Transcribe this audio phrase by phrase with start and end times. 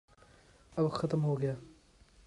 [0.77, 1.53] اب ختم ہوگیا۔